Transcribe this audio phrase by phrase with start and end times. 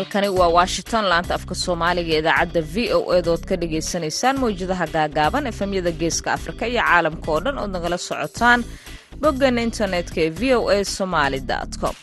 [0.00, 5.46] halkani waa washington laanta afka soomaaliga idaacadda v o ed ood ka dhagaysanaysaan mawjadaha gaagaaban
[5.52, 8.60] efemyada geeska afrika iyo caalamka oo dhan ood nagala socotaan
[9.22, 11.40] boggeena internetka ee v o a somaali
[11.80, 11.94] com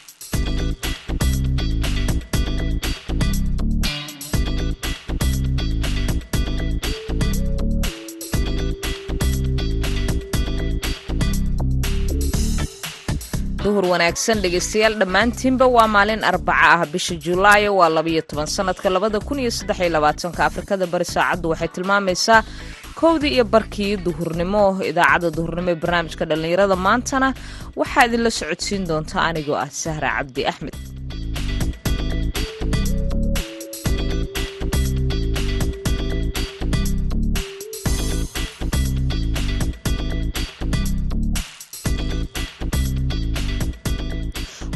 [13.68, 16.86] duhur wanaagsan dhegaystayaal dhammaantiinba waa maalin arbaca ah.
[16.94, 20.40] Bisha julaayo waa labayo toban sanadka labada kun iyo saddexiyo labaatanka.
[20.50, 22.40] Afrikada bari saacaddu waxay tilmaamaysaa
[23.00, 24.64] kowdii iyo barkii duhurnimo.
[24.92, 27.28] Idaacadda duhurnimo ee barnaamijka dhallinyarada maantana
[27.80, 30.76] waxaa idinla socodsiin doonta anigoo ah sahra cabdi axmed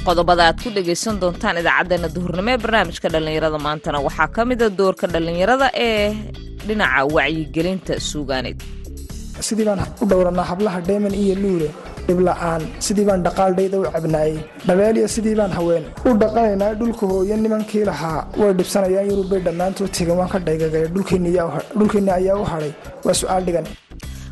[0.07, 3.97] qodobada aad ku dhagaysan doontaan idaacaddeenna duhurnimo ee barnaamijka dhallinyarada maantana.
[4.07, 6.07] Waxaa ka mida doorka dhallinyarada ee
[6.67, 8.57] dhinaca wacyigelinta suugaaneed
[9.47, 11.69] sidii baan u dhowranaa hablaha dheeman iyo luule
[12.07, 14.37] dhibla'aan sidii baan dhaqaaldhayda u cabnaayey.
[14.67, 18.19] Dhabeeliya sidii baan haween u dhaqanaynaa dhulka hooyo nimankii lahaa.
[18.41, 22.71] Way dhibsanayaan yurubay dhammaantood tegan waan ka dhaygagay dhulkeenni ayaa u hadhay
[23.05, 23.65] waa su'aal dhigan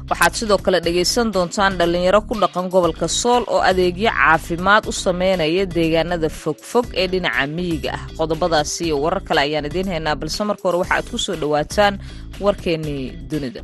[0.10, 5.64] waxaad sidoo kale dhegaysan doontaan dhallinyaro ku dhaqan gobolka sool oo adeegyo caafimaad u sameynaya
[5.76, 8.02] deegaanada fogfog ee dhinaca miyiga ah.
[8.18, 11.94] Qodobadaasi iyo warar kale ayaan idiin haynaa balse marka hore waxa aad ku soo dhowaataan
[12.46, 13.62] warkeennii dunida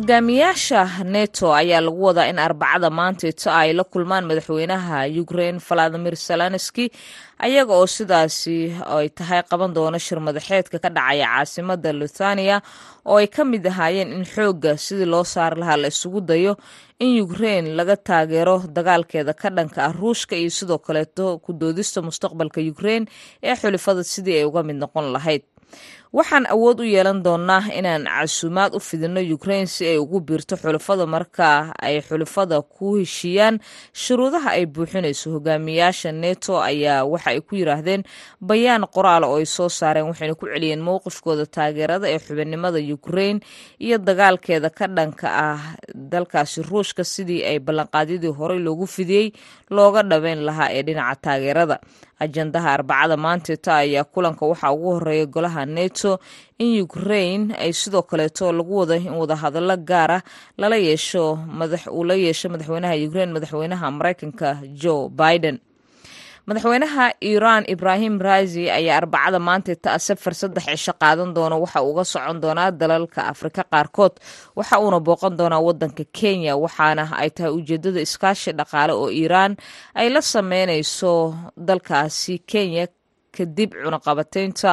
[0.00, 0.80] hogaamiyaasha
[1.14, 6.84] neto ayaa lagu wadaa in arbacada maantaito ay la kulmaan madaxweynaha ukrein valadimir zelenski
[7.46, 8.56] ayaga oo sidaasi
[8.96, 12.56] ay tahay qaban doono shir madaxeedka ka dhacaya caasimada luthania
[13.10, 16.52] oo ay ka mid ahaayeen in xoogga sidii loo saari lahaa la isugu dayo
[17.04, 22.60] in ukrein laga taageero dagaalkeeda ka dhanka ah ruushka iyo sidoo kaleeto ku doodista mustaqbalka
[22.72, 23.02] ukrein
[23.48, 25.42] ee xulifada sidii ay uga mid noqon lahayd
[26.12, 31.06] waxaan awood u yeelan doonaa inaan casuumaad u fidino ukrein si ay ugu biirto xulafada
[31.06, 33.58] marka ay xulafada ku heshiiyaan.
[33.92, 38.02] Shuruudaha ay buuxinayso hogaamiyaasha neto ayaa waxa ay ku yiraahdeen
[38.40, 43.40] bayaan qoraala oo ay soo saareen waxayna ku celiyeen mowqifkooda taageerada ee xubinimada ukrein
[43.78, 45.60] iyo dagaalkeeda ka dhanka ah.
[45.94, 49.32] Dalkaasi ruushka sidii ay ballanqaadyadii horey loogu fidiyey
[49.70, 51.78] looga dhabeyn lahaa ee dhinaca taageerada.
[52.24, 55.95] Ajandaha arbacada maanteeta ayaa kulanka waxaa ugu horreeya golaha neto
[56.64, 60.18] in ukrein ay sidoo kaleeto lagu wada in wadahadallo gaara
[60.60, 61.24] lala yeesho
[61.96, 64.48] uu la yeesho madaxweynaha ukrein madaxweynaha mareykanka
[64.82, 65.56] joe biden.
[66.48, 72.38] Madaxweynaha iiraan ibrahim raisi ayaa arbacada maanteeta safar saddex cisho qaadan doona waxa uga socon
[72.42, 74.14] doonaa dalalka afrika qaarkood
[74.58, 79.52] waxa uuna booqan doonaa wadanka kenya waxaana ay tahay ujeedada iskaashi dhaqaale oo iiraan
[80.00, 81.12] ay la sameynayso
[81.68, 82.84] dalkaasi kenya
[83.36, 84.70] kadib cunaqabateynta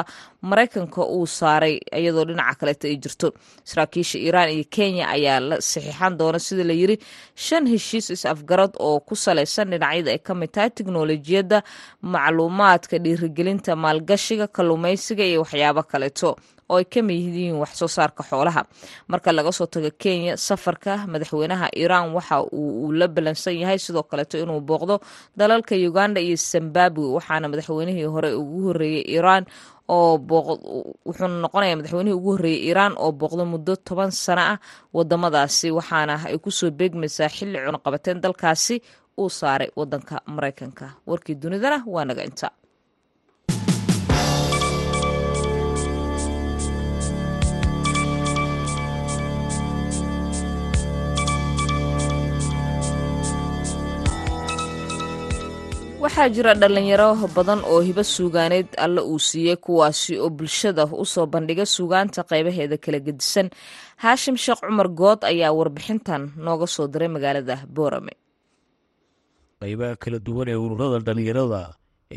[0.50, 3.28] maraykanka uu saaray iyadoo dhinaca kaleeta ay jirto.
[3.70, 6.96] Saraakiisha iiraan iyo kenya ayaa la saxiixan doona sida la yiri
[7.46, 11.58] shan heshiis is-afgarad oo ku salaysan dhinacyada ay ka mid tahay tiknolojiyadda
[12.14, 16.30] macluumaadka dhiirigelinta maalgashiga kalluumaysiga iyo waxyaabo kaleeto
[16.74, 18.62] oo ay ka mid yihiin wax soo saarka xoolaha.
[19.12, 24.36] Marka laga soo tago kenya safarka madaxweynaha iiraan waxa uu la balansan yahay sidoo kaleeto
[24.44, 24.96] inuu booqdo
[25.40, 29.44] dalalka uganda iyo zimbabwe waxaana madaxweynihii hore ugu horeeyey iiraan
[29.96, 30.14] oo
[31.08, 34.58] wuxuuna noqonaya madaxweynihii ugu horreeyey iiraan oo booqdo muddo toban sano ah
[34.98, 38.76] wadamadaasi waxaana ay ku soo beegmaysaa xilli cunaqabateen dalkaasi
[39.22, 40.86] uu saaray wadanka maraykanka.
[41.10, 42.48] Warkii dunidana waa naga inta
[56.04, 61.26] waxaa jira dhallinyaro badan oo hibo suugaaneed alle uu siiyey kuwaasi oo bulshada u soo
[61.34, 63.48] bandhiga suugaanta qaybaheeda kala gedisan.
[64.04, 68.14] Haashim sheekh cumar good ayaa warbixintan nooga soo diray magaalada boorame
[69.62, 71.62] qaybaha kala duwan ee ururada dhallinyarada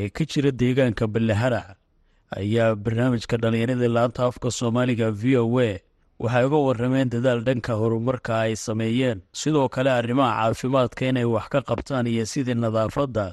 [0.00, 1.68] ee ka jira deegaanka balleharac
[2.40, 5.70] ayaa barnaamijka dhallinyarada laanta afka soomaaliga v o a
[6.24, 9.18] waxay uga warameen dadaal dhanka horumarka ay sameeyeen.
[9.40, 13.26] Sidoo kale arrimaha caafimaadka inay wax ka qabtaan iyo sidii nadaafadda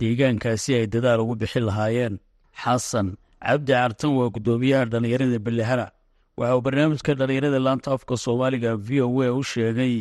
[0.00, 2.14] deegaankaasi ay dadaal ugu bixin lahaayeen.
[2.62, 3.08] Xasan
[3.46, 5.92] cabdi cartan waa guddoomiyaha dhallinyarada balleharac
[6.38, 9.94] waxa uu barnaamijka dhallinyarada laanta afka soomaaliga v o a u sheegay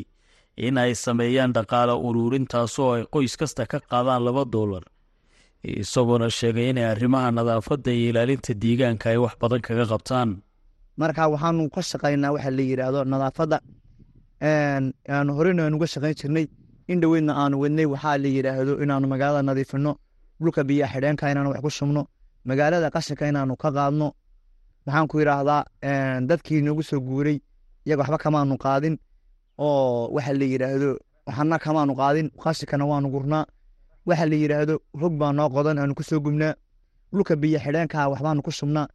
[0.58, 4.84] in ay sameeyaan dhaqaale uruurin taasoo ay qoys kasta ka qaadaan laba doolar
[5.64, 10.30] isagoona sheegay inay arrimaha nadaafadda iyo ilaalinta deegaanka ay wax badan kaga qabtaan.
[11.02, 13.58] Marka waxaanu ka shaqaynaa waxa la yidhaahdo nadaafadda.
[14.42, 16.46] Aanu horeyna aan uga shaqayn jirnay
[16.94, 19.92] in dhoweydna aanu wadnay waxaa la yidhaahdo inaanu magaalada nadiifino
[20.42, 22.02] dhulka biya xidheenka inaanu wax ku shubno
[22.50, 24.08] magaalada qashinka inaanu ka qaadno.
[24.86, 25.62] Maxaan ku yidhaahdaa
[26.30, 27.38] dadkii noogu soo guuray
[27.86, 28.96] iyaga waxba kamaanu qaadin.
[29.66, 30.90] Oo waxa la yidhaahdo
[31.28, 32.28] waxana kamaanu qaadin.
[32.44, 33.46] Qashinkana waanu gurnaa.
[34.08, 36.54] Waxa la yidhaahdo rog baa noo qodan aanu ku soo gubnaa.
[37.14, 38.88] Dhulka biyo xidheenkaa waxbaanu ku shubnaa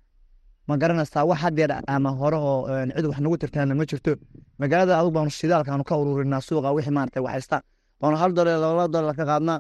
[0.69, 2.66] ma garanaysaa wax hadeer ama hore oo
[2.96, 4.12] cid wax nagu tirtaana ma jirto.
[4.60, 7.56] Magaalada adug baanu shidaalkaanu ka ururinaa suuqa wixii maarata waxaysta
[8.00, 9.58] baanu hal dolar laba dolar ka qaadnaa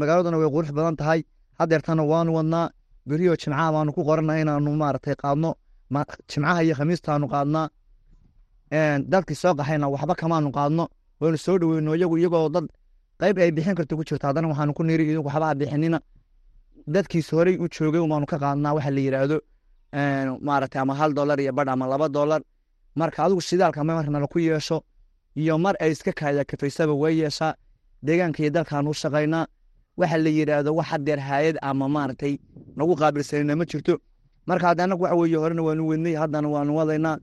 [0.00, 1.20] magaaladuna way qurux badan tahay.
[1.58, 2.70] Hadeertana waanu wadnaa.
[3.08, 5.50] Beriyo jimcaha baanu ku qorana inaanu maaragtay qaadno.
[6.30, 7.66] Jimcaha iyo khamiistaanu qaadnaa.
[9.12, 10.84] Dadkii soo qaxayna waxba kamaanu qaadno.
[11.20, 12.66] Waynu soo dhoweyno iyagu iyagoo dad
[13.20, 15.98] qayb ay bixin karto ku jirto haddana waxaanu ku niri idinku waxba bixinina.
[16.94, 19.36] Dadkiis horey u joogay umaanu ka qaadnaa waxa la yidhaahdo
[20.46, 22.40] maaragtay ama hal dolar iyo badh ama laba dolar
[22.98, 24.82] marka adigu shidaalka mar nala ku yeesho
[25.40, 27.52] iyo mar ay iska kaaya kafaysaba way yeeshaa
[28.06, 29.44] deegaanka iyo dalkaanu shaqaynaa
[30.00, 32.34] waxa la yidhaahdo wax hadeer haayad ama maaragtay
[32.78, 33.94] nagu qaabilsanina ma jirto.
[34.48, 37.16] Marka hadda anagu waxa horena waanu wednay haddana waanu wadaynaa.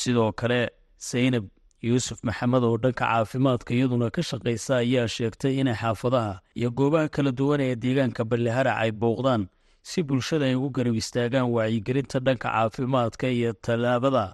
[0.00, 0.60] Sidoo kale
[1.08, 1.44] saynab
[1.82, 7.30] yuusuf maxamed oo dhanka caafimaadka iyaduna ka shaqaysa ayaa sheegtay inay xaafadaha iyo goobaha kala
[7.38, 9.42] duwan ee deegaanka balleharac ay bouqdaan
[9.82, 14.24] si bulshada ay ugu garab istaagaan wacyigelinta dhanka caafimaadka iyo tallaabada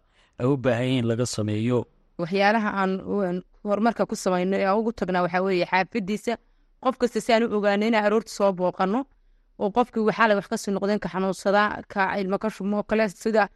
[0.40, 1.78] ay u baahan yihiin laga sameeyo
[2.28, 2.92] waxyaalaha aan
[3.64, 6.34] horumarka ku samayno ee ugu tagnaa waxaa weeye xaafadiisa.
[6.82, 9.04] Qof kasta si aan u ogaano inaan aroorta soo booqano
[9.58, 13.48] oo qofkii waxaala wax ka sii noqdeen ka xanuunsadaa ka ilmo ka shumo kale sida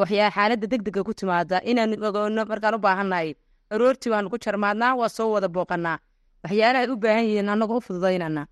[0.00, 3.34] waxyaa xaaladda degdega ku timaada inaan ogaano markaan u baahannahay
[3.72, 5.98] aroortii waanu ku jarmaadnaa waa soo wada booqanaa
[6.44, 8.46] waxyaalaha u baahan yihiin annagoo u fududaynana.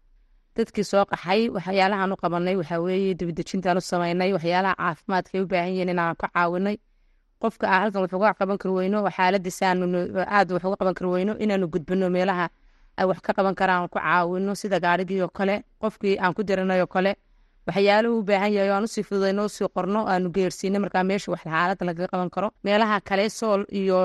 [0.57, 5.49] Dadkii soo qaxay waxyaalahaan u qabanay waxaa weeye dibadejintaan u samaynay waxyaalaha caafimaadka ay u
[5.53, 6.77] baahan yihiin inaan ka caawinay
[7.43, 8.99] qofka aan halkan wax qaban kari weyno
[9.69, 9.87] aanu
[10.37, 12.47] aad wax qaban kari weyno inaanu gudbino meelaha
[12.99, 16.83] ay wax ka qaban karaan ku caawino sida gaarigii oo kale qofkii aan ku diranay
[16.87, 17.13] kale.
[17.69, 21.31] Waxyaaluhu u baahan yahay aan u sii fududayno u sii qorno aanu geersiino markaa meesha
[21.33, 22.49] wax xaalada lagaga qaban karo.
[22.65, 23.99] Meelaha kale sool iyo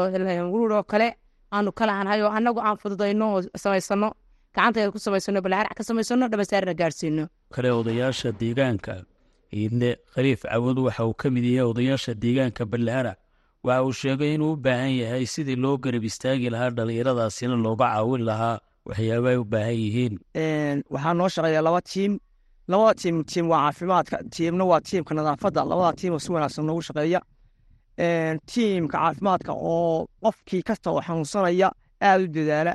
[0.53, 1.07] wurur oo kale
[1.55, 4.07] aanu kalahanhay oo annagu aan fududayno oo samaysano
[4.55, 7.23] gacantayda ku samaysano balaharac ka samaysano dhabasaarna gaarsiino
[7.55, 8.93] kale odayaasha deegaanka
[9.59, 13.17] iidle khaliif cawad waxa uu ka mid yahay odayaasha deegaanka ballaharac
[13.63, 18.23] waxa uu sheegay inuu u baahan yahay sidii loo garab istaagi lahaa dhallinyaradaasina looga caawin
[18.29, 20.13] lahaa waxyaaba ay u baahan yihiin.
[20.93, 22.19] Waxaa noo shaqeeya laba tiim.
[22.67, 25.63] Labada tiim tiim waa caafimaadka tiimna waa tiimka nadaafadda.
[25.71, 27.19] Labada tiim oo si wanaagsan noogu shaqeeya.
[28.51, 31.71] Tiimka caafimaadka oo qofkii kasta oo xanuunsanaya
[32.01, 32.73] aada u dadaala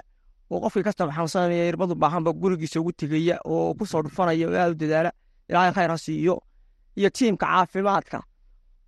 [0.51, 4.57] oo qofkii kasta oo xanuunsanaya irbadu baahanba gurigiisa ugu tegaya oo ku soo dhufanaya oo
[4.57, 5.11] aada u dadaala
[5.49, 6.37] ilaahay khayr ha siiyo.
[6.97, 8.23] Iyo tiimka caafimaadka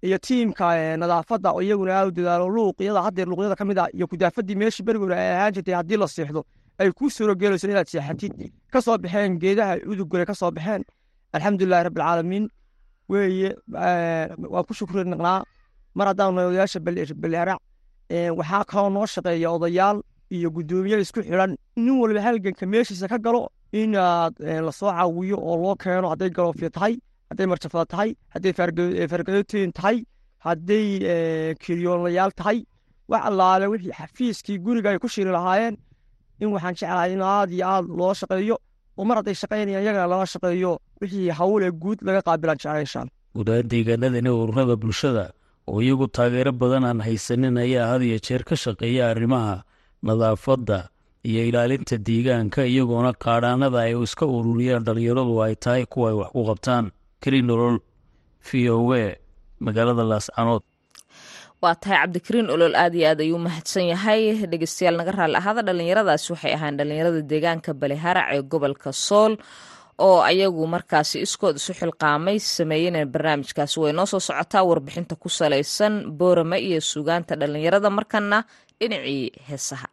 [0.07, 0.67] iyo tiimka
[0.97, 5.17] nadaafadda oo iyaguna u dadaalo luuqyada haddeer luuqyada ka mid ah iyo kudaafadii meeshii berigoona
[5.17, 6.45] ay ahaan jirtay haddii la seexdo
[6.81, 8.33] ay kuu suuro gelayso inaad seexatid.
[8.73, 10.83] Ka soo baxeen geedaha udugole ka soo baxeen.
[11.35, 12.49] Alxamdulilahi rabbilcaalamiin
[13.09, 13.51] weeye
[14.53, 15.45] waan ku shukri naqnaa.
[15.95, 16.81] Mar haddaan odayaasha
[17.23, 17.61] balarac
[18.39, 21.53] waxaa kaloo noo shaqeeya odayaal iyo guddoomiye isku xidhan.
[21.77, 24.35] Nin walba halganka meeshiisa ka galo inaad
[24.67, 26.95] la soo caawiyo oo loo keeno hadday galoofiya tahay
[27.31, 28.53] hadday marjafada tahay hadday
[29.13, 29.97] fargadotiin tahay
[30.47, 30.87] hadday
[31.65, 32.59] kiryoolayaal tahay
[33.13, 35.77] wax allaale wixii xafiiskii guriga ay ku shiri lahaayeen
[36.43, 38.57] in waxaan jeclahay in aad iyo aad loo shaqeeyo
[38.99, 40.73] oo mar hadday shaqaynayaan iyagana lala shaqeeyo
[41.03, 43.09] wixii hawl guud laga qaabilaan jeclay inshaan
[43.39, 45.25] gudaha deegaanadani ururada bulshada
[45.71, 49.57] oo iyagu taageero badan aan haysanin ayaa had iyo jeer ka shaqeeya arrimaha
[50.09, 50.79] nadaafadda
[51.31, 56.43] iyo ilaalinta deegaanka iyagoona qaadhaanada ay iska ururiyaan dhallinyaradu ay tahay kuwa ay wax ku
[56.51, 56.85] qabtaan
[57.23, 57.41] keli
[58.49, 59.17] v o a
[59.67, 60.63] magaalada laascanood
[61.63, 64.23] waa tahay cabdikariin olol aad iyo aad ayuu mahadsan yahay.
[64.53, 69.33] Dhegeystayaal naga raalli ahaada dhallinyaradaasi waxay ahaan dhallinyarada deegaanka baliharac ee gobolka sool
[70.07, 73.77] oo ayagu markaasi iskood isu xilqaamay sameeyena barnaamijkaasi.
[73.83, 78.39] Way noo soo socotaa warbixinta ku salaysan boorame iyo sugaanta dhallinyarada markana
[78.81, 79.89] dhinacii heesaha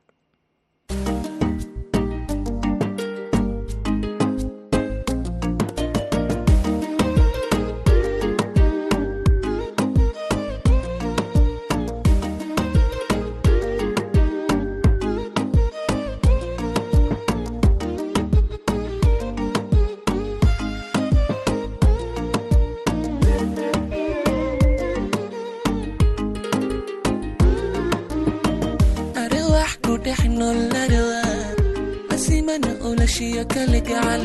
[33.18, 34.24] heshiya kala gacal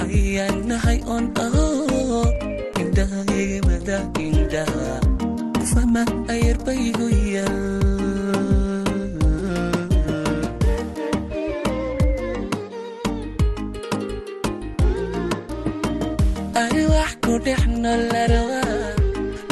[0.00, 1.66] ayaan nahay on aho
[2.80, 4.96] indhaha hegmada indhaha
[5.72, 6.02] fama
[6.32, 7.60] ayarbaygu yal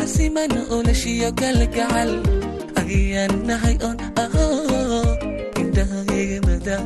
[0.03, 2.11] asimana olashiyo kala gacal
[2.81, 4.47] ayaan nahay on aho
[5.61, 6.77] indhaha hegmada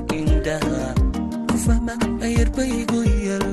[1.66, 3.46] indhaha ku fahma ayarbaygu yal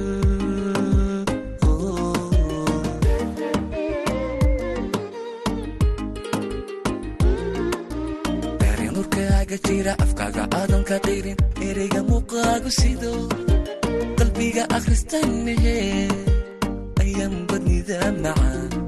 [8.94, 13.14] nurkaaga jira afkaaga aadan ka qirin ereyga muuqaagu sido.
[14.18, 15.56] Qalbiga akhristanhe
[17.02, 18.83] ayaan badnida macaan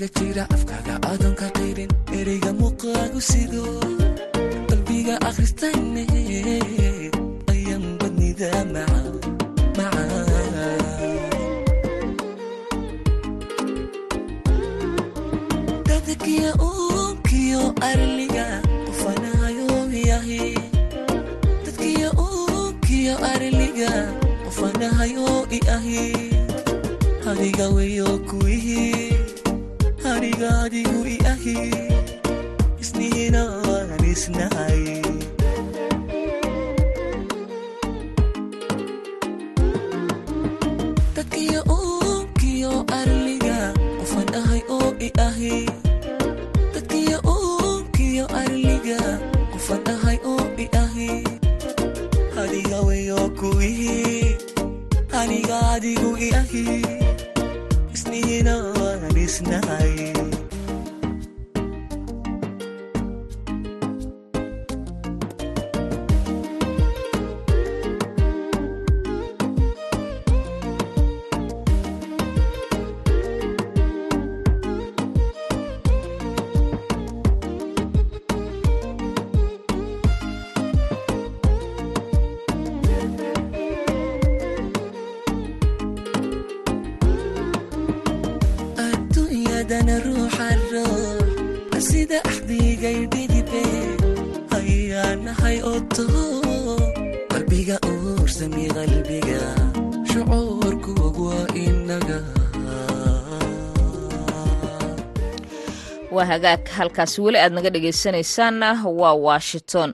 [0.00, 3.64] nurkaaga jira afkaaga aadan ka qirin ereyga muuqaagu sido
[4.68, 6.04] qalbiga akhristanhe
[7.52, 8.50] ayaan badnida
[21.66, 23.92] dadkiya uunkiyo arliga
[24.44, 26.04] qofanahayo i ahi
[27.24, 29.09] hadiga weyo kuwihi
[30.20, 31.54] hadiga adigu i ahi
[32.82, 34.82] isnihina waan isnahay
[106.30, 108.68] hagaag halkaasi weli aad naga dhegaysanaysaanna
[109.00, 109.90] waa washington.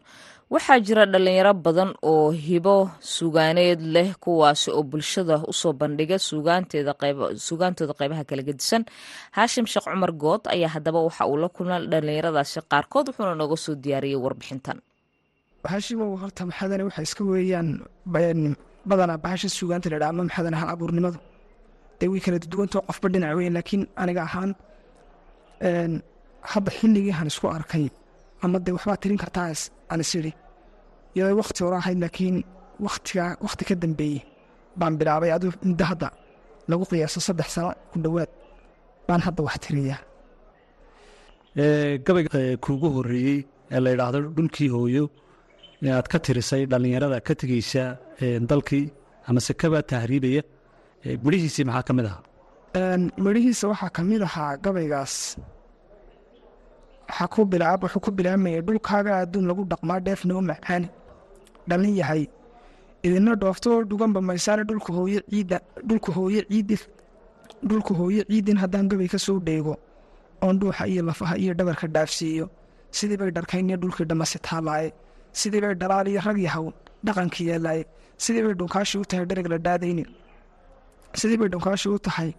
[0.52, 2.76] Waxaa jira dhalinyaro badan oo hibo
[3.16, 6.92] sugaaneed leh kuwaasi oo bulshada u soo bandhiga sugaantooda
[8.00, 8.82] qeybaha kala gedisan.
[9.36, 13.74] Haashim sheekh cumar good ayaa haddaba waxa uu la kulma dhalinyaradaasi qaarkood wuxuuna nooga soo
[13.84, 14.78] diyaariyey warbixintan.
[15.64, 17.68] Bahashimow horta maxadane waxa iska weeyaan
[18.88, 21.18] badanaa bahasha sugaanta ladhaa ama maxadane hal abuurnimadu?
[21.98, 24.50] Dee way kala duwantao qofba dhinac weyn laakiin aniga ahaan
[26.52, 27.84] hadda xilligiihan isku arkay
[28.44, 29.46] ama dee waxbaa tirin kartaa
[29.92, 30.32] aan is idhi
[31.16, 32.36] iyadoo wakti hore ahayd laakiin
[32.86, 34.20] waktiga wakti ka dambeeyey
[34.80, 36.08] baan bilaabay aduu muddo hadda
[36.70, 38.30] lagu qiyaaso saddex sano ku dhowaad
[39.08, 39.98] baan hadda wax tiriyaa.
[42.06, 43.38] Gabayga kuugu horeeyey
[43.74, 45.04] ee la yidhaahdo dhulkii hooyo
[45.98, 47.82] aad ka tirisay dhallinyarada ka tegeysa
[48.50, 48.84] dalkii
[49.28, 50.42] amase kabaa tahriibaya
[51.24, 52.22] midhihiisii maxaa ka mid ahaa?
[53.24, 55.14] Midhihiisa waxaa ka mid ahaa gabaygaas
[57.08, 60.88] wuxuu ku bilaabmayay dhulkaaga adduun lagu dhaqmaa dheefnoo macaani
[61.68, 62.26] dhalin yahay
[63.02, 65.60] idina dhoofto oo dhuganba maysaane dhulka hooye ciidin
[67.68, 69.76] dhulka hooye ciidin haddaan gabay ka soo dheego.
[70.42, 72.46] Oon dhuuxa iyo lafaha iyo dhabarka dhaafsiiyo.
[72.90, 74.92] Sidii bay dharkayniyo dhulkii dhammasi taalaaye.
[75.32, 76.72] Sidii bay dhalaal iyo rag yahow
[77.04, 77.86] dhaqankii yeelaaye.
[78.18, 80.04] Sidii bay dhunkaashii u tahay dhereg la dhaadayni
[81.14, 82.34] sidii bay dhunkaashii u tahay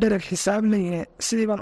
[0.00, 1.60] dhereg xisaab leyne sidii baan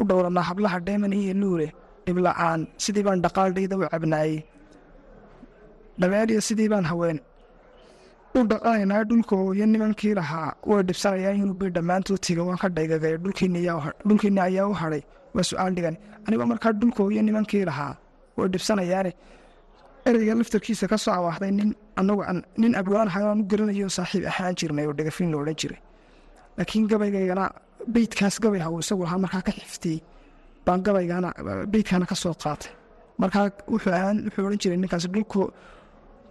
[0.00, 1.68] u dhowranaa hablaha dheeman iyo nuure.
[2.06, 4.38] Dhibla'aan sidii dhaqaaldhayda u cabnaayey
[6.00, 7.18] dhabeeliya sidii baan haween.
[8.36, 10.48] U dhaqanaynaa dhulka hooyo nimankii lahaa.
[10.68, 15.02] Way dhibsanayaan inuu bay dhammaantood tiga waan ka dhaygagay dhulkiinni ayaa u hadhay
[15.34, 15.96] waa su'aal dhigan.
[16.26, 17.92] Anigoo markaa dhulka hooyo nimankii lahaa.
[18.36, 19.12] Way dhibsanayaane.
[20.06, 21.70] Ereyga laftarkiisa ka soo awaahday nin.
[22.00, 22.22] Anagu
[22.60, 25.80] nin abwaan ahay aan u garanayo saaxiib ahaan jirnay oo dhegafin la odhan jiray
[26.58, 27.44] laakiin gabaygaygana
[27.94, 29.98] beydkaas gabay ha uu isagu lahaa markaa ka xiftiyey
[30.66, 31.28] baan gabaygana
[31.72, 32.70] beydkaana ka qaatay
[33.22, 33.92] markaa wuxuu
[34.46, 35.04] odhan jiray ninkaas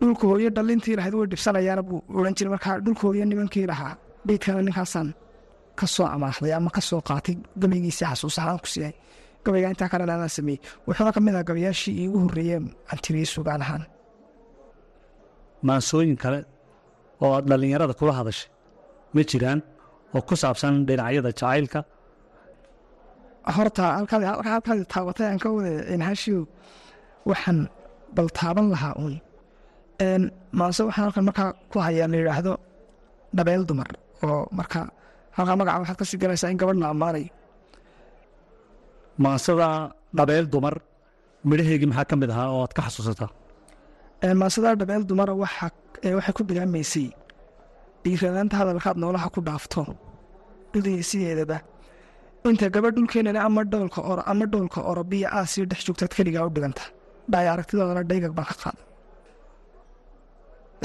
[0.01, 3.93] dhulka hooyo dhalintii lahayd way dhibsanayaana buu odhan jiray markaa dhulka hooyo nimankii lahaa
[4.27, 5.07] beydkana ninkaasaan
[5.79, 8.93] ka amaahday ama ka soo qaatay gabaygiisii xasuus ahaan ku siiyay
[9.45, 12.59] gabayga intaa kalena anaan sameeyey wuxuuna ka mid ah gabayaashii iigu horreeyey
[12.91, 13.83] aan tiriyey sugaan ahaan
[15.67, 16.39] maansooyin kale
[17.23, 18.49] oo aad dhallinyarada kula hadashay.
[19.13, 19.59] Ma jiraan
[20.15, 21.79] oo ku saabsan dhinacyada jacaylka.
[23.55, 26.39] Horta halkaad taabatay aan ka wada inhashiw
[27.29, 27.59] waxaan
[28.15, 29.15] bal taaban lahaa uun.
[30.59, 32.53] Maase waxaan halkan markaa ku hayaa la yidhaahdo
[33.37, 33.89] dhabeel dumar
[34.25, 34.79] oo marka
[35.37, 37.29] halkaa magaca waxaad ka sii galaysaa in gabadh la ammaanayo
[39.23, 39.67] maansada
[40.17, 40.75] dhabeel dumar
[41.49, 43.29] midhaheygii maxaa ka mid ahaa oo aad ka xasuusataa?
[44.41, 47.07] Maasadaa dhabeel dumara waxay ku bilaamaysay
[48.03, 49.81] dhiiranaanta hadalkaad noolaha ku dhaafto
[50.75, 51.57] dhudii sideedaba
[52.49, 53.99] inta gabadh dhulkeenana ama dhoolka
[54.31, 56.83] ama dhoolka orobiya aasiya dhex joogtaad keligaa u dhiganta.
[57.31, 58.81] Dhaay aragtidoodana dhaygag baan ka qaada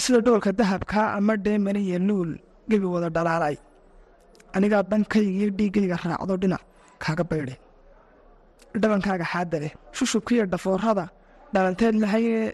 [0.04, 2.30] sida dhoolka dahabkaa ama dheemani iyo luul
[2.70, 3.56] gebi wada dhalaalay.
[4.56, 6.62] Anigaa dhankayga iyo dhiiggayga raacdo dhinac
[7.02, 7.54] kaaga baydhe
[8.80, 11.04] dhabankaaga xaadda leh shushubkiiyo dhafoorada
[11.52, 12.44] dhalanteed lahayee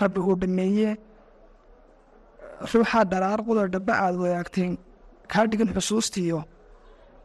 [0.00, 0.90] rabbi uu dhameeye.
[2.72, 4.72] Ruuxaa dharaar quda dhaba aad wadaagteen
[5.32, 6.38] kaa dhigin xusuustiiyo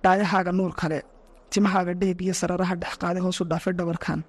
[0.04, 1.00] dhaayahaaga nuur kale
[1.52, 4.20] timahaaga dheeg iyo sararaha dhex qaaday hoosu dhaafay dhabarkan.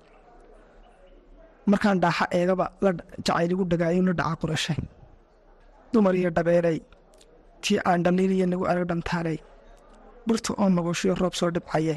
[1.71, 2.91] Markaan dhaaxa eegaba la
[3.27, 4.79] jacayligu dhagaayo la dhaca qurashay.
[5.93, 6.79] Dumar iyo dhabeelay
[7.63, 9.39] tii aan dhaliiliya nagu arag dhantaalay
[10.27, 11.97] burta oo magoshiyo roob soo dhibcaye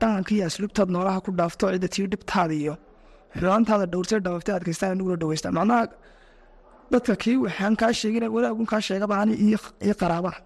[0.00, 2.74] dhaqankiiyo asluubtaad noolaha ku dhaafto cidda tii dhibtaadiyo
[3.38, 5.82] xumaantaada dhowrtay dhawaftay adkaystaan anigula dhawaysta macnaha
[6.92, 10.38] dadka kii waxaan kaa sheegina walaagun kaa sheegaba ani iyo qaraabaha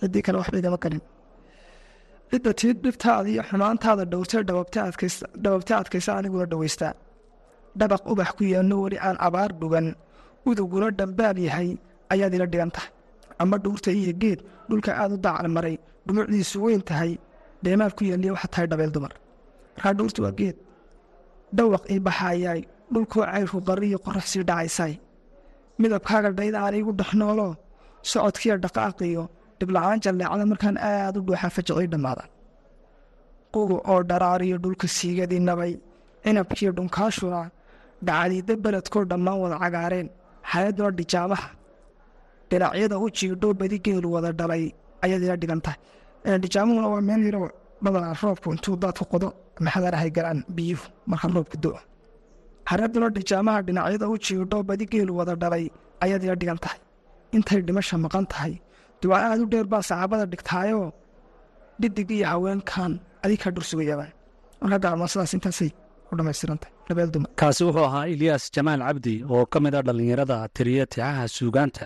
[0.00, 1.02] ciddii kale waxba igama galin
[2.32, 4.04] cidda tii dhibtaada iyo xumaantaada
[4.88, 6.92] adkaysta dhawabtay adkaysa anigula dhawaystaa
[7.78, 9.88] dhabaq ubax ku yaalno weli aan abaar dhugan.
[10.48, 11.70] Uduguna dhambaal yahay
[12.12, 12.90] ayaad ila dhigan tahay.
[13.42, 17.12] Ama dhuurta iyo geed dhulka aad u daacal maray dhumucdiisu weyn tahay.
[17.64, 19.12] Dheemaad ku yaaliya waxaa tahay dhabeel dumar
[19.76, 20.56] markaa dhuurta waa geed.
[21.56, 22.60] Dhawaq ii baxaayaay
[22.92, 24.92] dhulkoo cayrku qariyo qorax sii dhacaysay.
[25.80, 27.48] Midabkaaga dhayda aan iigu dhex noolo.
[28.10, 29.22] Socodkiiyo dhaqaaqiyo
[29.62, 32.24] dhibla-aan jalleecda markaan aad u dhuuxaa fajicii dhammaada
[33.54, 35.72] qugu oo dharaariyo dhulka siigadii nabay
[36.24, 37.40] cinabkiiyo dhunkaashuna
[38.08, 40.08] dhacdiida beledkoo dhammaan wada cagaareen
[40.52, 41.48] xayaduna dhijaamaha
[42.50, 44.64] dhinacyada u jiidho badi geelu wada dhalay
[45.04, 45.78] ayaad ila dhigan tahay.
[46.42, 47.40] Dhijaamuhuna waa meel yaro
[47.84, 49.28] badanaa roobku intuu daadku qodo
[49.64, 51.70] maxadarahay galaan biyuhu marka roobku do
[52.70, 55.64] hareeduna dhijaamaha dhinacyada u jiidho badi geelu wada dhalay
[56.04, 56.78] ayaad ila dhigan tahay.
[57.36, 58.52] Intay dhimasha maqan tahay
[59.02, 60.88] duca aad u dheer baa saxaabada dhigtaayoo
[61.80, 62.92] dhidig iyo haweenkan
[64.62, 65.70] marka gaalmo sidaas intaasay
[66.10, 69.82] u dhammaystiran tahay labeel dumar kaasi wuxuu ahaa ilyaas jamaal cabdi oo ka mid ah
[69.86, 71.84] dhallinyarada tiriya ticaha suugaanta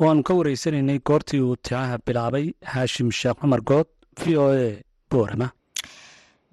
[0.00, 3.88] oo aanu ka wareysanaynay goortii uu ticaha bilaabay haashim sheekh cumar good
[4.20, 4.68] v o a
[5.10, 5.48] boorama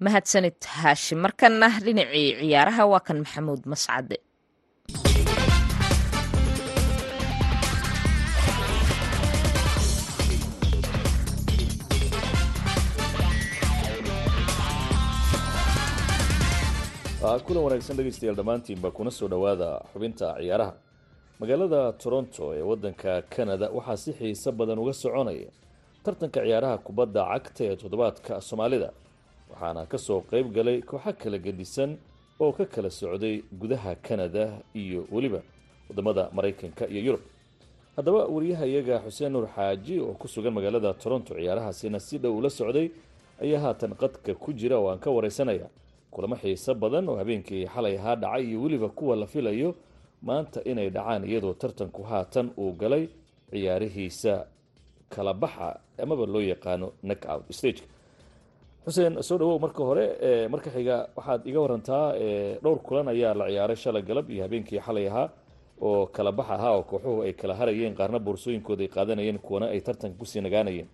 [0.06, 4.16] mahadsanid haashim markana dhinacii ciyaaraha waa kan maxamuud mascade
[17.20, 20.74] kulan wanaagsan dhegaystayaal dhammaantiinba kuna soo dhowaada xubinta ciyaaraha.
[21.40, 25.50] Magaalada toronto ee wadanka canada waxaa si xiiso badan uga soconaya
[26.04, 28.90] tartanka ciyaaraha kubadda cagta ee toddobaadka soomaalida
[29.50, 31.96] waxaana ka soo qeyb galay kooxo kala gedisan
[32.40, 35.40] oo ka kala socday gudaha canada iyo weliba
[35.88, 37.20] waddamada maraykanka iyo yurub.
[37.96, 42.50] Haddaba wariyaha iyaga xuseen nuur xaaji oo ku sugan magaalada toronto ciyaarahaasina si dhow ula
[42.50, 42.90] socday
[43.42, 45.68] ayaa haatan qadka ku jira oo aan ka wareysanaya
[46.10, 49.74] kulamo xiiso badan oo habeenkii xalay ahaa dhacay iyo weliba kuwa la filayo
[50.22, 53.04] maanta inay dhacaan iyadoo tartanku haatan uu galay
[53.50, 54.46] ciyaarihiisa
[55.14, 57.44] kala baxa amaba loo yaqaano neck out
[58.84, 60.04] xuseen soo dhawow marka hore
[60.52, 62.06] marka xiga waxaad iga warantaa
[62.62, 65.28] dhowr kulan ayaa la ciyaaray shalay galab iyo habeenkii xalay ahaa
[65.80, 69.80] oo kala bax ahaa oo kooxuhu ay kala harayeen qaarna boorsooyinkooda ay qaadanayeen kuwana ay
[69.80, 70.88] tartanka ku sii nagaanayeen.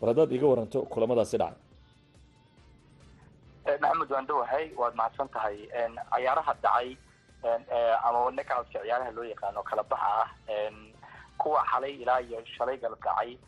[0.00, 1.56] Bal haddaad iga waranto kulamadaasi dhacay
[3.66, 5.68] maxamed waan dhowahay waad mahadsan tahay
[6.10, 6.96] cayaaraha dhacay
[8.04, 10.28] ama necoutka ciyaaraha loo yaqaano kala baxa ah
[11.38, 13.38] kuwa xalay ilaa iyo shalay galab dhacay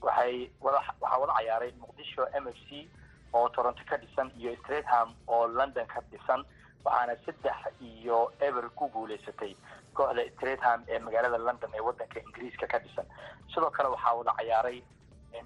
[0.00, 2.88] waxay wada waxaa wada cayaaray muqdisho m f c
[3.34, 6.44] oo toronto ka dhisan iyo stratham oo london ka dhisan
[6.84, 9.56] waxaana saddex iyo eber ku guuleysatay
[9.94, 13.06] kooxda stratham ee magaalada london ee wadanka ingiriiska ka dhisan.
[13.54, 14.82] Sidoo kale waxaa wada cayaaray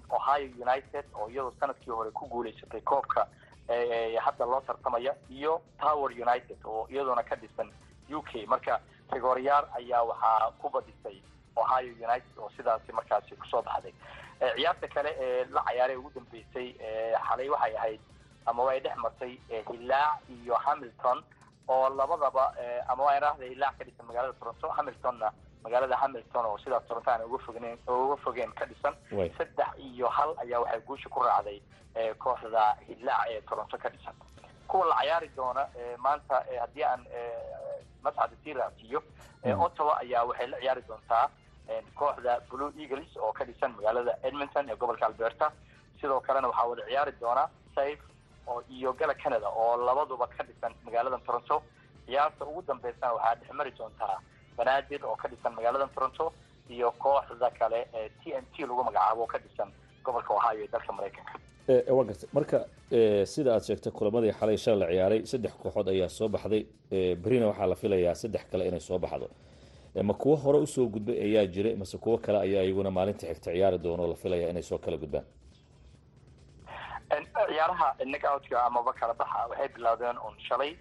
[0.09, 3.27] ohio united oo iyadoo sannadkii hore ku guuleysatay koobka
[3.67, 7.71] hadda loo tartamaya iyo tower united oo iyadoona ka dhisan
[8.09, 8.45] u k.
[8.45, 8.79] Marka
[9.11, 11.21] rigooryaal ayaa waxaa ku badisay
[11.55, 13.93] ohio united oo sidaasi markaasi ku soo baxday.
[14.55, 16.75] Ciyaarta kale ee la cayaaray ugu dambeysay
[17.29, 18.01] xalay waxay ahayd
[18.45, 19.37] ama way dhex martay
[19.71, 21.23] hilaac iyo hamilton
[21.67, 22.53] oo labadaba
[22.87, 24.67] ama waa idhaahda hilaac ka dhisan magaalada toronto.
[24.69, 25.31] Hamiltonna
[25.63, 28.95] magaalada hamilton oo sidaas toronto aan uga fogeen uga fogeen ka dhisan
[29.37, 31.61] saddex iyo hal ayaa waxay guusha ku raacday
[32.23, 34.15] kooxda hilaac ee toronto ka dhisan.
[34.67, 37.05] Kuwa la cayaari doona maanta haddii aan
[38.03, 39.03] mascada sii raacsiiyo
[39.65, 41.29] ottawa ayaa waxay la ciyaari doontaa
[41.95, 45.51] kooxda blue eagles oo ka dhisan magaalada edmonton ee gobolka alberta.
[46.01, 48.01] Sidoo kalena waxaa wada ciyaari doona safe
[48.47, 51.63] oo iyo gala canada oo labaduba ka dhisan magaalada toronto.
[52.05, 54.17] Ciyaarta ugu dambeysana waxaa dhexmari doontaa
[54.57, 56.33] banaadir oo ka dhisan magaalada toronto
[56.69, 59.69] iyo kooxda kale ee t n t lagu magacaabo oo ka dhisan
[60.05, 61.33] gobolka ohio ee dalka maraykanka
[61.95, 62.57] waa gartay marka
[63.33, 66.63] sida aad sheegtay kulamadii xalay shan la ciyaaray saddex kooxood ayaa soo baxday.
[67.23, 69.27] Berina waxaa la filayaa saddex kale inay soo baxdo.
[70.03, 73.51] Ma kuwo hore u soo gudbay ayaa jiray mase kuwo kale ayaa iyaguna maalinta xigta
[73.51, 75.25] ciyaari doono oo la filaya inay soo kala gudbaan?
[77.49, 80.71] Ciyaaraha nickoutka amaba kala baxa waxay bilaabdeen un shalay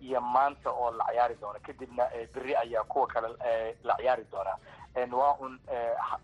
[0.00, 1.58] iyo maanta oo la ciyaari doono.
[1.66, 2.04] Kadibna
[2.34, 3.28] beri ayaa kuwa kale
[3.84, 4.58] la ciyaari doonaa.
[5.12, 5.58] Waa un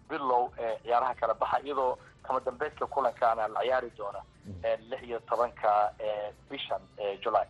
[0.08, 0.50] bilow
[0.82, 4.20] ciyaaraha kala baxa iyadoo kama dambeydka kulankaana la ciyaari doona
[4.90, 5.92] lix iyo tobanka
[6.50, 6.80] bishan
[7.22, 7.46] july.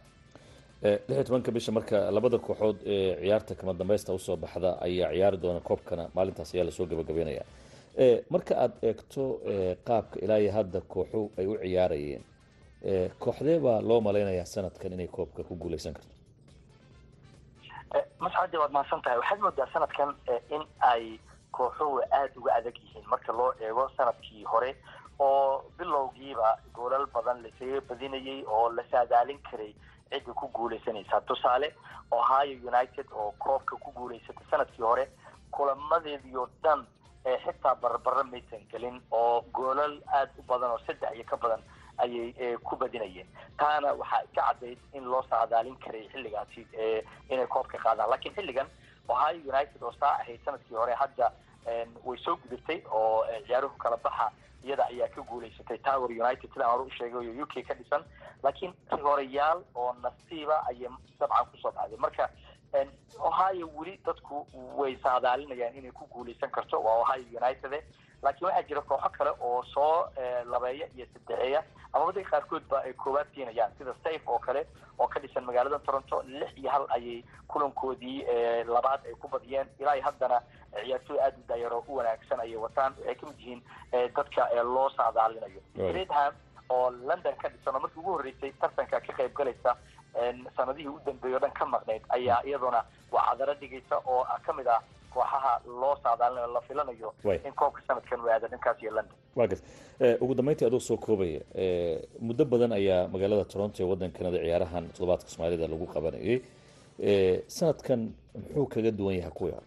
[0.82, 5.10] Lix iyo tobanka bisha marka labada kooxood ee ciyaarta kama dambeysta u soo baxda ayaa
[5.12, 6.08] ciyaari doona koobkana.
[6.14, 7.44] Maalintaas ayaa la soo gabagabeynaya.
[8.30, 9.22] Marka aada eegto
[9.86, 12.22] qaabka ilaa iyo hadda kooxu ay u ciyaarayeen
[13.18, 16.14] kooxdee baa loo malaynayaa sanadkan inay koobka ku guuleysan karto.
[18.18, 20.14] Mascadi waad mahadsan tahay waxaad moodaa sanadkan
[20.50, 21.18] in ay
[21.52, 24.76] kooxuhu aada uga adag yihiin marka loo eego sannadkii hore
[25.18, 29.74] oo bilowgiiba goolal badan lasaga badinayay oo la saadaalin karay
[30.10, 31.74] cidda ku guuleysanaysaa tusaale
[32.10, 35.08] ohio united oo koobka ku guuleysatay sannadkii hore
[35.50, 36.86] kulamadeedii oo dhan
[37.44, 41.62] xitaa barbaro maysan gelin oo goolal aada u badan oo saddex iyo ka badan
[41.98, 43.26] ayay ku badinayeen.
[43.58, 46.66] Taana waxaa ka caddayd in loo saadaalin karay xilligaasi
[47.30, 48.10] inay koobka qaadaan.
[48.10, 48.66] Lakiin xilligan
[49.08, 51.30] ohio united oo saa ahayd sannadkii hore hadda
[52.04, 54.30] way soo gudubtay oo ciyaaruhu kala baxa
[54.64, 58.04] iyada ayaa ka guuleysatay tower united sidaan hore u sheegay oo u k ka dhisan.
[58.42, 60.88] Laakiin horeyaal oo nasiiba ayay
[61.20, 62.28] dabcan ku soo baxday marka
[63.20, 66.80] ohio weli dadku way saadaalinayaan inay ku guuleysan karto.
[66.82, 67.82] Waa ohio united.
[68.22, 70.08] Laakiin waxaa jira kooxo kale oo soo
[70.44, 71.62] labeeya iyo saddexeeya.
[71.92, 74.66] Ama waddanka qaarkoodba ay koowaad keenayaan sida safe oo kale
[74.98, 76.22] oo ka dhisan magaalada toronto.
[76.26, 78.24] Lix iyo hal ayay kulankoodii
[78.66, 79.68] labaad ay ku badiyeen.
[79.78, 80.40] Ilaa haddana
[80.84, 82.94] ciyaartooy aada u daayaro u wanaagsan ayay wataan.
[82.98, 83.62] Waxay ka mid yihiin
[84.16, 85.60] dadka loo saadaalinayo.
[85.76, 86.34] Redham
[86.70, 89.76] oo london ka dhisan oo markii ugu horreysay tartanka ka qayb galaysa
[90.56, 94.66] sanadihii u dambeeyay o dhan ka maqnayd ayaa iyaduna waa cadaro dhigaysa oo ka mid
[94.68, 94.80] ah
[95.14, 97.14] kooxaha loo saadaalinayo la filanayo
[97.46, 99.16] in koobka sanadkan uu aada dhankaas iyo london.
[99.36, 99.62] Wa gart
[100.20, 101.40] ugu dambeyntii adoo soo koobaya
[102.20, 106.40] muddo badan ayaa magaalada toronto ee waddan kanada ciyaarahan toddobaadka soomaalida lagu qabanayay.
[107.46, 109.66] Sanadkan muxuu kaga duwan yahay kuwii hore?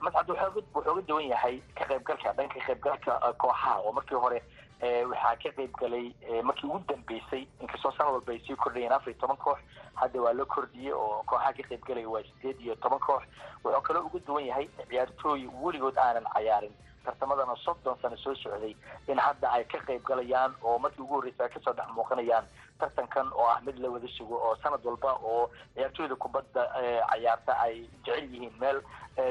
[0.00, 3.80] Mascad wuxuu uga duwan yahay ka qaybgalka dhanka ka qaybgalka kooxaha.
[3.82, 4.42] Oo markii hore
[4.82, 6.12] waxaa ka qayb galay
[6.44, 9.58] markii ugu dambeysay inkastoo sanad walba ay sii kordhayeen afar iyo toban koox
[9.94, 13.22] hadda waa la kordhiyey oo kooxaha ka qayb galaya waa sideed iyo toban koox.
[13.64, 16.72] Wuxuu kaloo uga duwan yahay ciyaartooy weligood aanan cayaarin.
[17.04, 18.76] Tartamadana soddon sano soo socday
[19.08, 22.44] in hadda ay ka qayb galayaan oo markii ugu horreysa ay ka soo dhex muuqanayaan
[22.78, 26.66] tartankan oo ah mid la wada sugo oo sanad walba oo ciyaartooyda kubadda
[27.10, 28.82] cayaarta ay jecel yihiin meel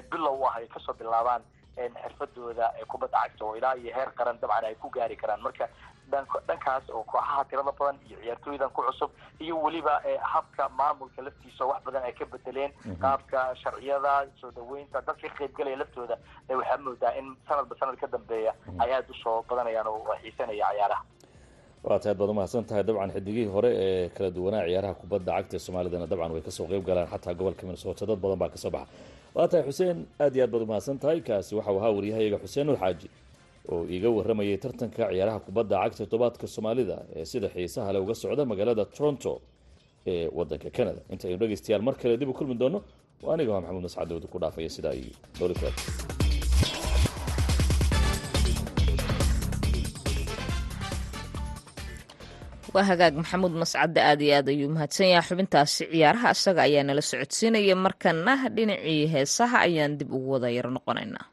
[0.09, 1.43] bilow ah ay ka soo bilaabaan
[1.75, 5.41] xirfadooda kubadda cagta oo ilaa iyo heer qaran dabcan ay ku gaari karaan.
[5.41, 5.67] Marka
[6.47, 10.01] dhankaas oo kooxaha tirada badan iyo ciyaartooydan ku cusub iyo weliba
[10.33, 12.71] habka maamulka laftiisa wax badan ay ka bedeleen
[13.03, 16.15] qaabka sharciyada soo dhaweynta dadka ka qaybgalaya laftooda
[16.49, 21.03] waxaa moodaa in sanadba sanad ka dambeeya ay aada u soo badanayaan oo xiisanaya cayaaraha.
[21.85, 25.55] Waa tahay ad baad umahadsan tahay dabcan xidigihii hore ee kala duwanaa ciyaaraha kubadda cagta
[25.57, 28.05] ee soomaalidana dabcan way ka soo qeyb galaan xataa gobolka minnesota.
[28.09, 28.87] Dad badan baa ka soo baxa
[29.35, 32.77] waa tahay xuseen aad iyo aad baad umahadsan tahay kaasi waxau ahaa waryahayaga xuseen nuur
[32.83, 33.07] xaaji
[33.71, 38.43] oo iiga waramayay tartanka ciyaaraha kubadda cagta toddobaadka soomaalida ee sida xiisaha le uga socda
[38.51, 39.31] magaalada toronto
[40.11, 41.01] ee wadanka canada.
[41.13, 42.79] Inta aynu dhegeystayaal mar kale dib u kulmi doono
[43.23, 45.75] oo aniga waa maxamuud mascad dawda ku dhaafaya sidaa iyo noolikaad
[52.75, 55.25] waa hagaag maxamuud mascadde aad iyo aad ayuu mahadsan yahay.
[55.29, 57.75] Xubintaasi ciyaaraha isaga ayaa nala socodsiinaya.
[57.85, 61.25] Markana dhinacii heesaha ayaan dib ugu wada yaro noqonaynaa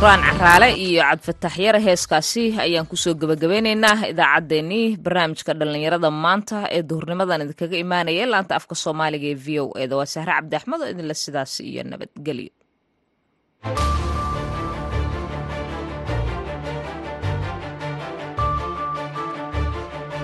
[0.00, 6.82] qur'aan caraale iyo cabdifatax yare heeskaasi ayaan ku soo gebagabaynaynaa idaacaddeenii barnaamijka dhallinyarada maanta ee
[6.90, 10.88] duhurnimadan idinkaga imaanaya laanta afka soomaaliga ee v o eda waa sahre cabdi axmed oo
[10.92, 12.52] idinle sidaas iyo nabadgelyo.